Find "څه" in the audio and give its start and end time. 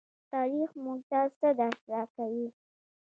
1.39-1.47